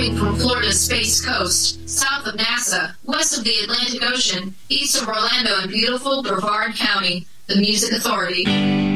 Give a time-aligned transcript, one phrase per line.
[0.00, 5.60] From Florida's Space Coast, south of NASA, west of the Atlantic Ocean, east of Orlando
[5.60, 8.89] and beautiful Brevard County, the Music Authority.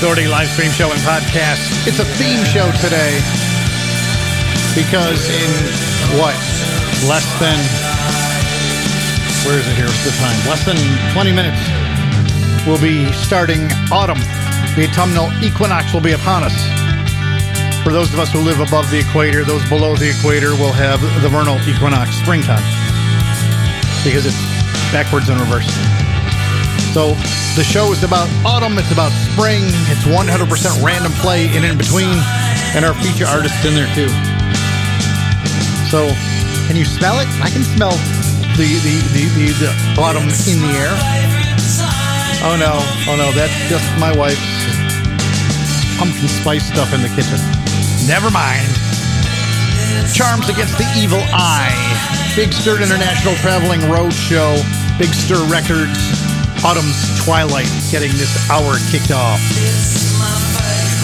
[0.00, 1.60] Authority live stream show and podcast.
[1.86, 3.20] It's a theme show today
[4.72, 5.52] because in
[6.16, 6.32] what?
[7.04, 7.60] Less than.
[9.44, 9.84] Where is it here?
[9.84, 10.32] The time?
[10.48, 10.80] Less than
[11.12, 11.60] 20 minutes.
[12.64, 14.16] We'll be starting autumn.
[14.72, 16.56] The autumnal equinox will be upon us.
[17.84, 21.02] For those of us who live above the equator, those below the equator will have
[21.20, 22.64] the vernal equinox, springtime,
[24.00, 24.40] because it's
[24.96, 25.68] backwards and reverse.
[26.96, 27.12] So
[27.60, 29.60] the show is about autumn, it's about spring,
[29.92, 30.24] it's 100%
[30.80, 32.16] random play and in between,
[32.72, 34.08] and our feature artists in there too.
[35.92, 36.08] So,
[36.64, 37.28] can you smell it?
[37.44, 37.92] I can smell
[38.56, 39.70] the the, the, the, the
[40.00, 40.96] autumn in the air.
[42.48, 42.80] Oh no,
[43.12, 44.40] oh no, that's just my wife's
[46.00, 47.36] pumpkin spice stuff in the kitchen.
[48.08, 48.72] Never mind.
[50.16, 51.76] Charms Against the Evil Eye.
[52.32, 54.56] Big Stir International Traveling Road Show.
[54.96, 56.29] Big Stir Records.
[56.62, 59.40] Autumn's Twilight getting this hour kicked off.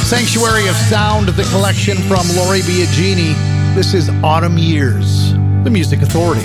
[0.05, 3.35] Sanctuary of Sound, the collection from Lori Biagini.
[3.75, 5.33] This is Autumn Years,
[5.65, 6.45] the Music Authority.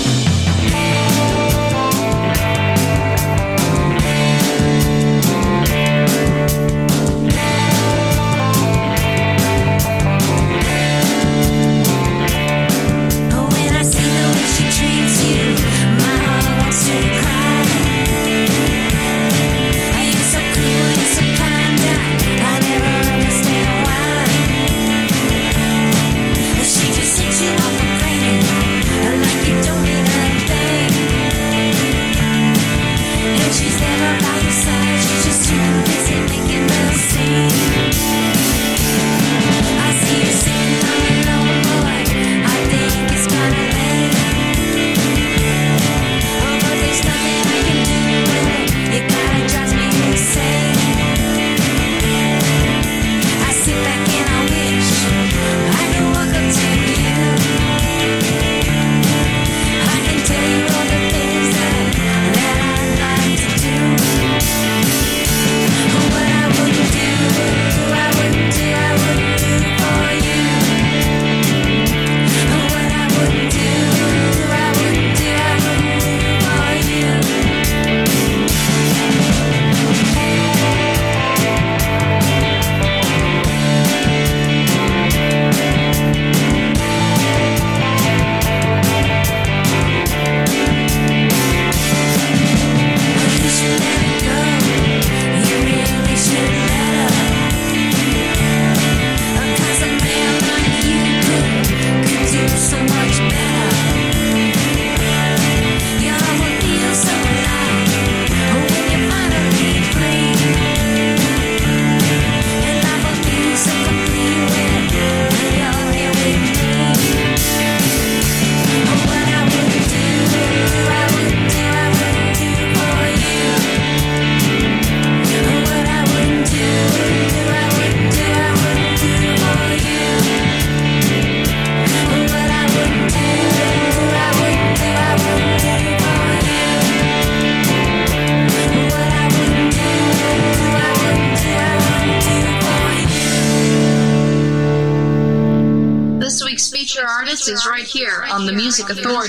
[148.81, 149.20] классика, то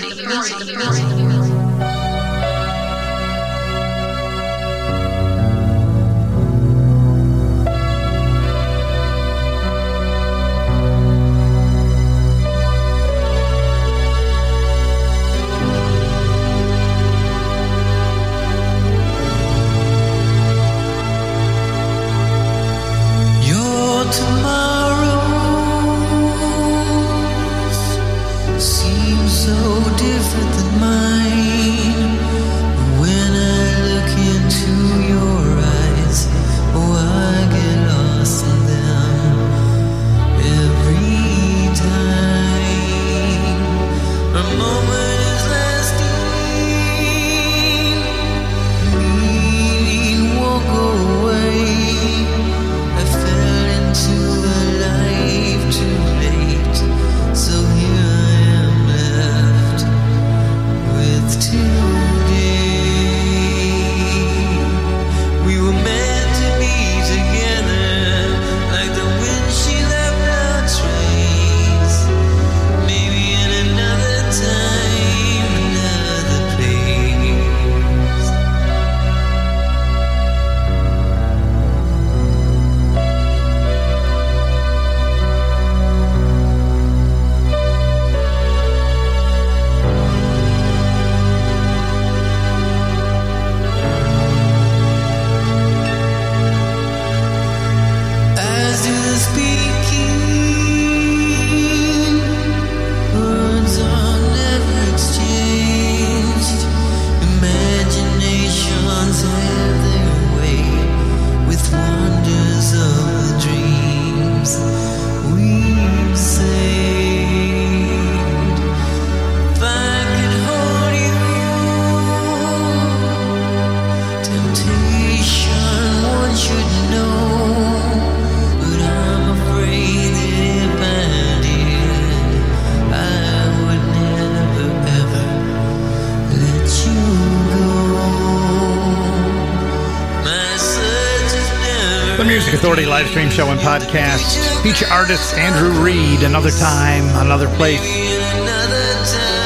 [143.13, 144.63] stream show and podcast.
[144.63, 146.23] Feature artist Andrew Reed.
[146.23, 147.79] Another time, another place.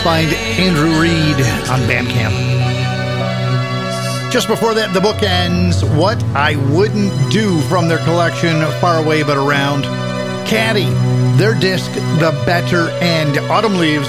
[0.04, 1.34] Find Andrew Reed
[1.68, 2.30] on Bandcamp.
[4.30, 5.84] Just before that, the book ends.
[5.84, 9.82] What I Wouldn't Do from their collection, Far Away But Around.
[10.46, 10.86] Caddy,
[11.36, 13.36] their disc, The Better End.
[13.50, 14.08] Autumn Leaves,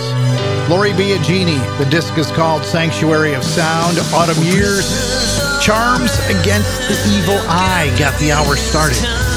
[0.69, 1.57] Lori Biagini.
[1.79, 3.97] The disc is called Sanctuary of Sound.
[4.13, 4.85] Autumn Years.
[5.63, 9.36] Charms Against the Evil Eye got the hour started.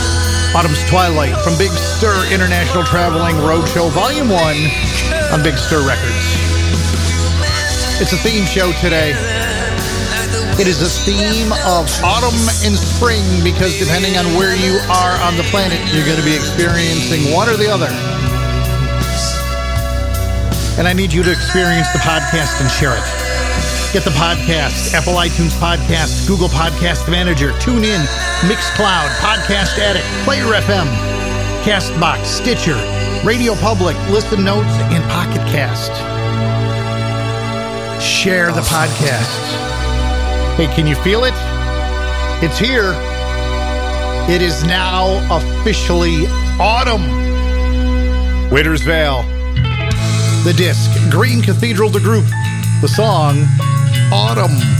[0.53, 4.35] Autumn's Twilight from Big Stir International Traveling Roadshow Volume 1
[5.31, 6.27] on Big Stir Records.
[8.03, 9.15] It's a theme show today.
[10.59, 12.35] It is a theme of autumn
[12.67, 16.35] and spring because depending on where you are on the planet, you're going to be
[16.35, 17.89] experiencing one or the other.
[20.79, 23.20] And I need you to experience the podcast and share it.
[23.93, 27.99] Get the podcast, Apple iTunes Podcast, Google Podcast Manager, TuneIn,
[28.43, 30.87] Mixcloud, Podcast Addict, Player FM,
[31.65, 32.77] Castbox, Stitcher,
[33.27, 35.91] Radio Public, Listen Notes, and Pocket Cast.
[38.01, 39.41] Share the podcast.
[40.57, 41.35] Hey, can you feel it?
[42.45, 42.95] It's here.
[44.33, 46.27] It is now officially
[46.61, 47.03] autumn.
[48.53, 49.25] Waiters Vale.
[50.45, 52.27] The disc, Green Cathedral, the group.
[52.83, 53.47] The song,
[54.13, 54.80] Autumn.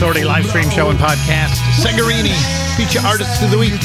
[0.00, 1.60] Authority live stream show and podcast.
[1.76, 2.32] Segarini,
[2.72, 3.76] feature artists of the week.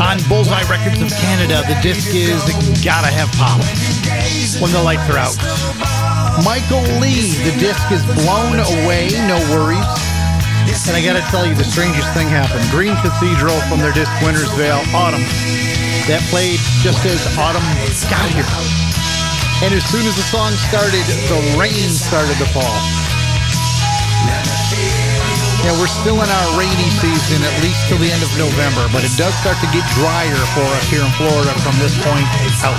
[0.00, 2.40] On Bullseye Records of Canada, the disc is
[2.80, 3.60] Gotta Have Pop
[4.56, 5.36] when the lights are out.
[6.40, 9.84] Michael Lee, the disc is blown away, no worries.
[10.88, 12.64] And I gotta tell you, the strangest thing happened.
[12.72, 15.20] Green Cathedral from their disc Winter's Veil, Autumn.
[16.08, 17.60] That played just as Autumn
[18.08, 18.48] got here.
[19.60, 23.05] And as soon as the song started, the rain started to fall.
[25.66, 29.02] Yeah, we're still in our rainy season, at least till the end of November, but
[29.02, 32.22] it does start to get drier for us here in Florida from this point
[32.62, 32.78] out.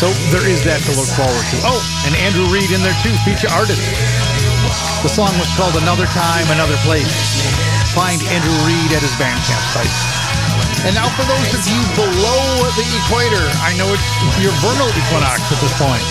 [0.00, 1.56] So there is that to look forward to.
[1.68, 1.76] Oh,
[2.08, 3.84] and Andrew Reed in there too, feature artist.
[5.04, 7.12] The song was called Another Time, Another Place.
[7.92, 9.96] Find Andrew Reed at his Bandcamp site.
[10.88, 14.08] And now for those of you below the equator, I know it's
[14.40, 16.08] your vernal equinox at this point.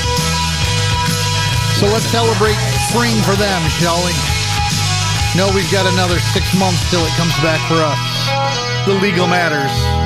[1.81, 2.53] So let's celebrate
[2.89, 4.13] spring for them, shall we?
[5.35, 8.85] No, we've got another six months till it comes back for us.
[8.85, 10.04] The legal matters.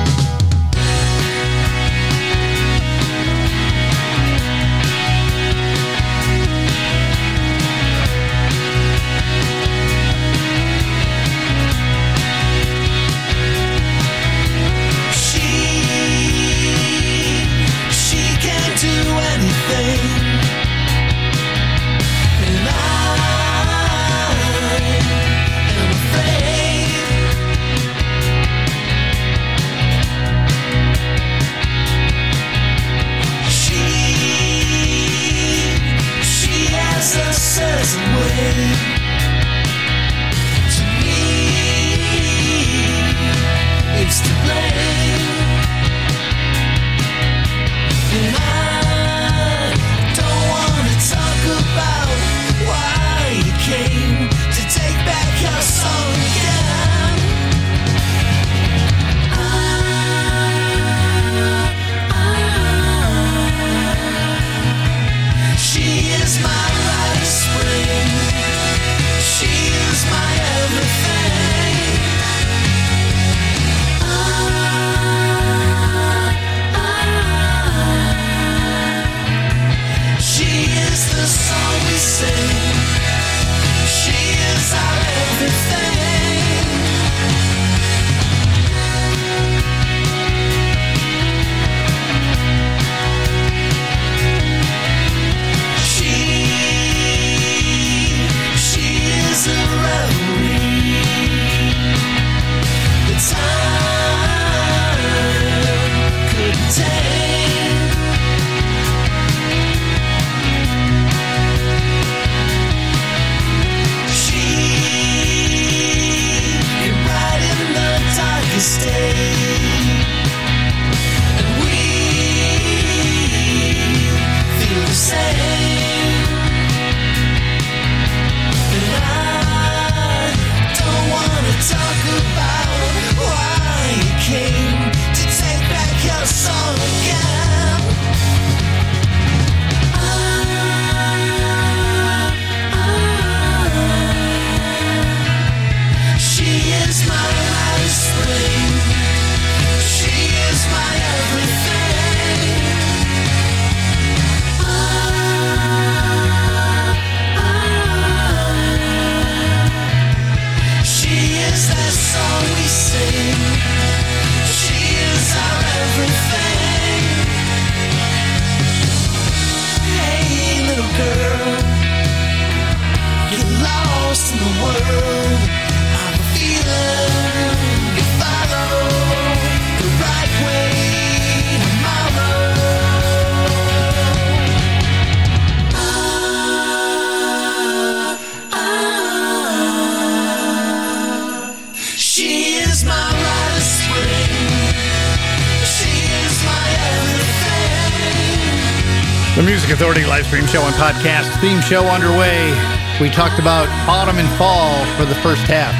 [200.30, 202.54] Stream show and podcast theme show underway.
[203.02, 205.74] We talked about autumn and fall for the first half.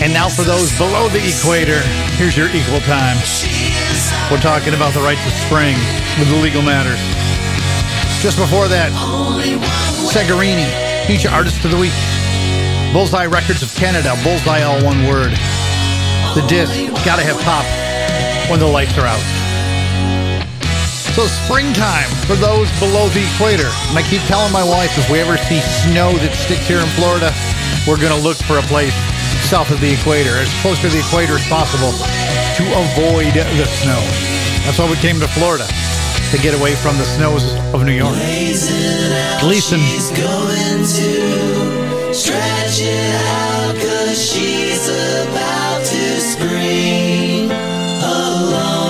[0.00, 1.82] And now for those below the equator,
[2.14, 3.18] here's your equal time.
[4.30, 5.74] We're talking about the rights of spring
[6.22, 7.02] with the legal matters.
[8.22, 8.94] Just before that,
[10.06, 10.70] Segarini,
[11.10, 11.98] feature artist of the week.
[12.94, 15.34] Bullseye Records of Canada, Bullseye all one word.
[16.38, 17.66] The disc, gotta have pop
[18.48, 19.35] when the lights are out.
[21.16, 23.72] So springtime for those below the equator.
[23.88, 26.90] And I keep telling my wife if we ever see snow that sticks here in
[26.92, 27.32] Florida,
[27.88, 28.92] we're going to look for a place
[29.48, 31.88] south of the equator, as close to the equator as possible,
[32.60, 33.96] to avoid the snow.
[34.68, 38.12] That's why we came to Florida, to get away from the snows of New York.
[39.40, 47.48] Gleason, She's going to stretch it out cause she's about to spring
[48.04, 48.85] along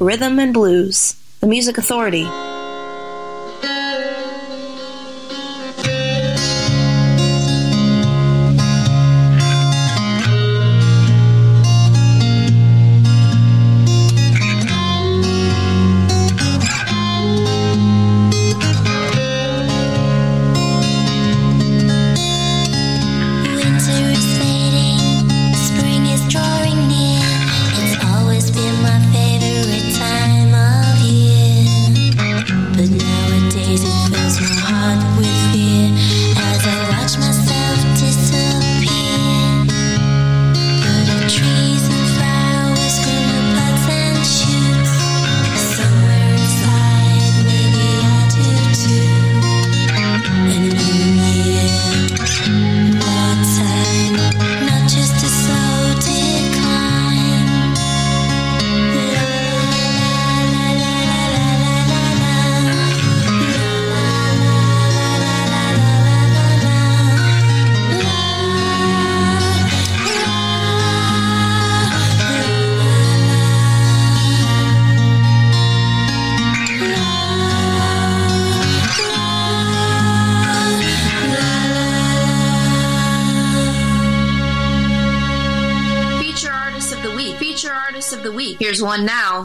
[0.00, 1.14] rhythm, and blues.
[1.40, 2.26] The Music Authority.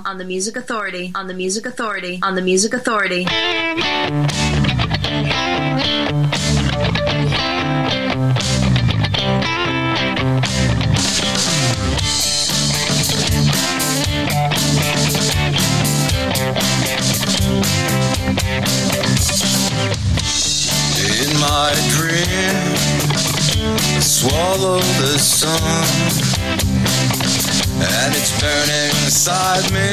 [0.05, 1.11] On the Music Authority.
[1.15, 2.19] On the Music Authority.
[2.21, 3.25] On the Music Authority.
[21.21, 22.75] In my dream,
[24.01, 25.65] swallow the sun,
[27.81, 29.85] and it's burning inside me.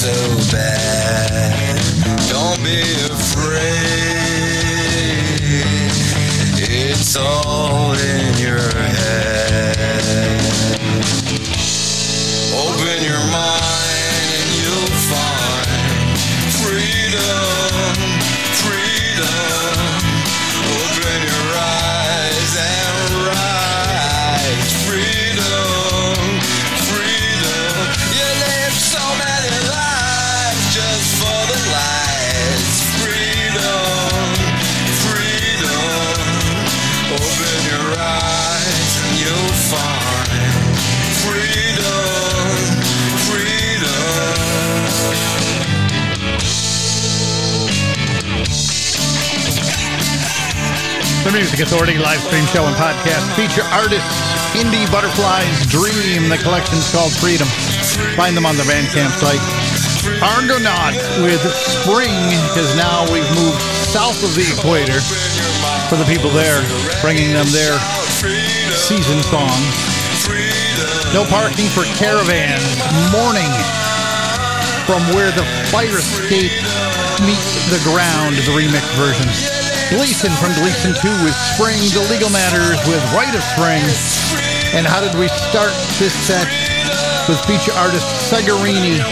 [0.00, 1.76] So bad.
[2.30, 2.80] Don't be
[3.12, 3.60] afraid.
[6.56, 7.49] It's all
[51.60, 54.16] Authority live stream show and podcast feature artists
[54.56, 56.32] Indie Butterflies Dream.
[56.32, 57.44] The collection's called Freedom.
[58.16, 59.44] Find them on the Bandcamp site.
[60.24, 62.16] Argonaut with Spring,
[62.48, 63.60] because now we've moved
[63.92, 65.04] south of the equator
[65.92, 66.64] for the people there,
[67.04, 67.76] bringing them their
[68.72, 69.60] season song.
[71.12, 72.64] No parking for caravans.
[73.12, 73.52] Morning
[74.88, 76.56] from where the fire escape
[77.28, 79.59] meets the ground, the remix version.
[79.90, 83.82] Gleason from Gleason 2 with Spring, The Legal Matters with Rite of Spring.
[84.70, 86.46] And how did we start this set?
[87.26, 89.02] With feature artist Segarini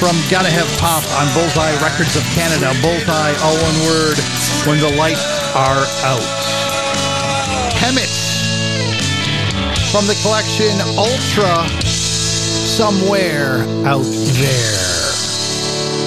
[0.00, 2.72] from Gotta Have Pop on Bullseye Records of Canada.
[2.80, 4.16] Bullseye, all one word,
[4.64, 6.24] when the lights are out.
[7.76, 8.08] Hemet
[9.92, 14.08] from the collection Ultra Somewhere Out
[14.40, 14.92] There.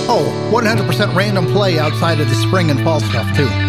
[0.09, 3.64] Oh, 100% random play outside of the spring and fall stuff, too.